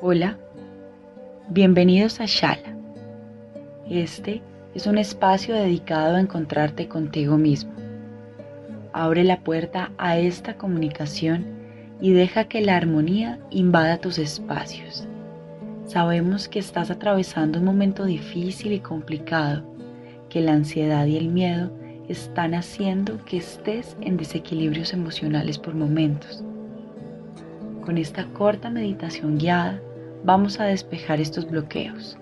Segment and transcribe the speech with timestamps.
[0.00, 0.38] Hola,
[1.50, 2.74] bienvenidos a Shala.
[3.90, 4.40] Este
[4.74, 7.72] es un espacio dedicado a encontrarte contigo mismo.
[8.94, 11.44] Abre la puerta a esta comunicación
[12.00, 15.06] y deja que la armonía invada tus espacios.
[15.84, 19.62] Sabemos que estás atravesando un momento difícil y complicado,
[20.30, 21.70] que la ansiedad y el miedo
[22.08, 26.42] están haciendo que estés en desequilibrios emocionales por momentos.
[27.84, 29.80] Con esta corta meditación guiada,
[30.24, 32.16] vamos a despejar estos bloqueos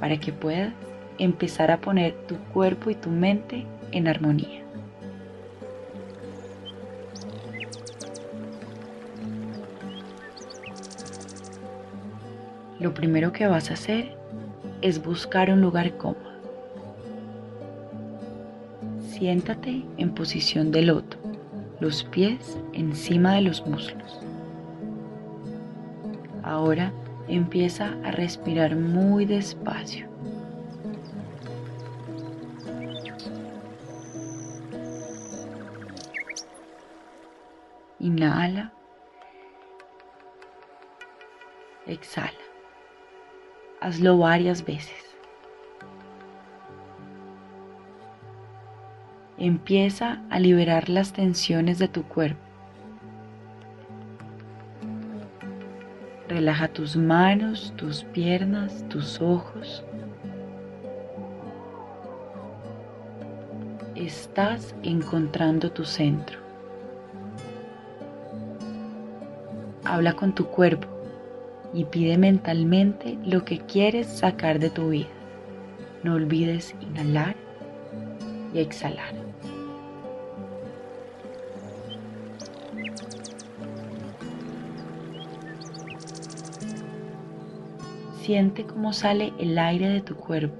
[0.00, 0.72] para que puedas
[1.18, 4.62] empezar a poner tu cuerpo y tu mente en armonía.
[12.80, 14.16] Lo primero que vas a hacer
[14.82, 16.33] es buscar un lugar cómodo.
[19.24, 21.16] Siéntate en posición de loto,
[21.80, 24.20] los pies encima de los muslos.
[26.42, 26.92] Ahora
[27.26, 30.06] Empieza a respirar muy despacio.
[37.98, 38.74] Inhala.
[41.86, 42.30] Exhala.
[43.80, 45.03] Hazlo varias veces.
[49.44, 52.40] Empieza a liberar las tensiones de tu cuerpo.
[56.30, 59.84] Relaja tus manos, tus piernas, tus ojos.
[63.94, 66.38] Estás encontrando tu centro.
[69.84, 70.88] Habla con tu cuerpo
[71.74, 75.12] y pide mentalmente lo que quieres sacar de tu vida.
[76.02, 77.36] No olvides inhalar
[78.54, 79.33] y exhalar.
[88.24, 90.56] Siente cómo sale el aire de tu cuerpo.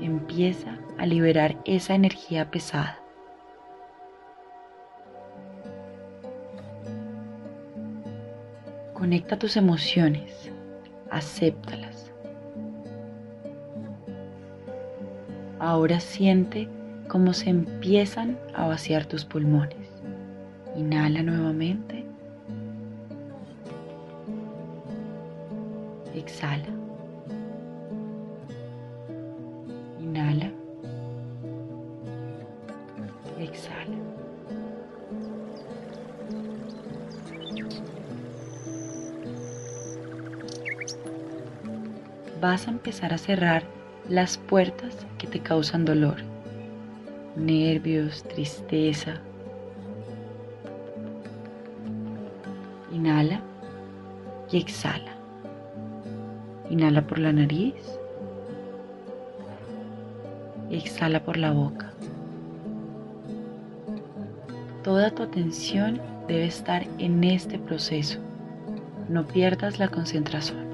[0.00, 2.98] Empieza a liberar esa energía pesada.
[8.94, 10.50] Conecta tus emociones,
[11.10, 12.10] acéptalas.
[15.58, 16.70] Ahora siente
[17.08, 19.83] cómo se empiezan a vaciar tus pulmones.
[20.76, 22.04] Inhala nuevamente.
[26.14, 26.68] exhala.
[30.00, 30.50] Inhala.
[33.38, 33.96] Exhala.
[42.40, 43.62] Vas a empezar a cerrar
[44.08, 46.16] las puertas que te causan dolor,
[47.36, 49.20] nervios, tristeza.
[53.04, 53.42] Inhala
[54.50, 55.12] y exhala.
[56.70, 57.74] Inhala por la nariz.
[60.70, 61.92] exhala por la boca.
[64.82, 68.20] Toda tu atención debe estar en este proceso.
[69.10, 70.64] No pierdas la concentración.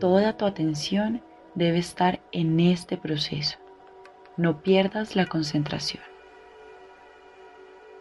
[0.00, 1.22] Toda tu atención
[1.54, 3.58] debe estar en este proceso.
[4.38, 6.02] No pierdas la concentración.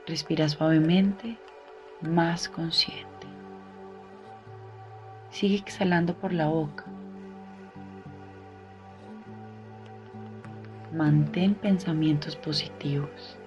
[0.06, 1.38] Respira suavemente,
[2.02, 3.06] más consciente.
[5.30, 6.84] Sigue exhalando por la boca.
[10.92, 13.38] Mantén pensamientos positivos.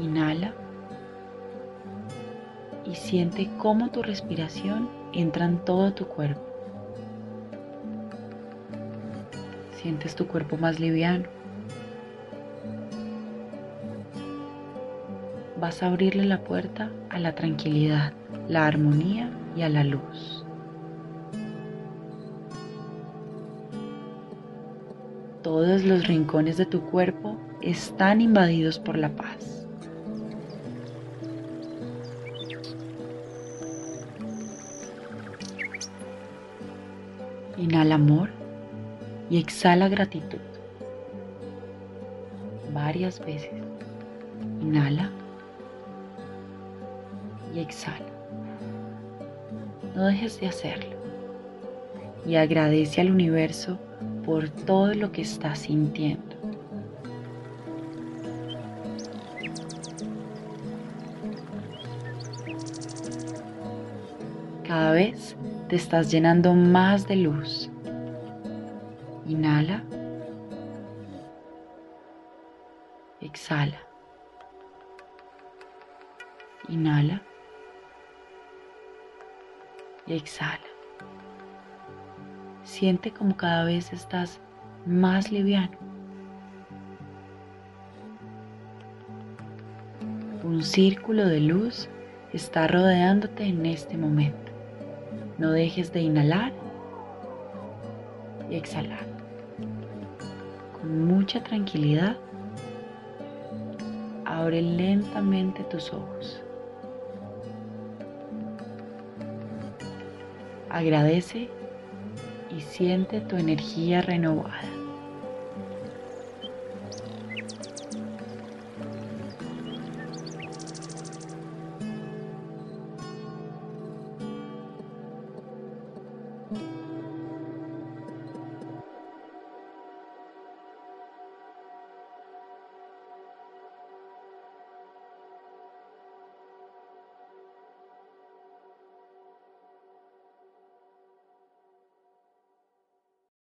[0.00, 0.52] Inhala
[2.92, 6.42] y siente cómo tu respiración entra en todo tu cuerpo.
[9.80, 11.24] Sientes tu cuerpo más liviano.
[15.58, 18.12] Vas a abrirle la puerta a la tranquilidad,
[18.46, 20.44] la armonía y a la luz.
[25.42, 29.61] Todos los rincones de tu cuerpo están invadidos por la paz.
[37.58, 38.30] Inhala amor
[39.28, 40.38] y exhala gratitud.
[42.72, 43.50] Varias veces.
[44.60, 45.10] Inhala
[47.54, 48.06] y exhala.
[49.94, 50.96] No dejes de hacerlo.
[52.26, 53.78] Y agradece al universo
[54.24, 56.36] por todo lo que estás sintiendo.
[64.66, 65.36] Cada vez
[65.72, 67.70] te estás llenando más de luz.
[69.26, 69.82] Inhala.
[73.22, 73.80] Exhala.
[76.68, 77.22] Inhala.
[80.06, 80.60] Exhala.
[82.64, 84.40] Siente como cada vez estás
[84.84, 85.78] más liviano.
[90.44, 91.88] Un círculo de luz
[92.34, 94.51] está rodeándote en este momento.
[95.42, 96.52] No dejes de inhalar
[98.48, 99.04] y exhalar.
[100.72, 102.16] Con mucha tranquilidad,
[104.24, 106.40] abre lentamente tus ojos.
[110.70, 111.48] Agradece
[112.56, 114.81] y siente tu energía renovada.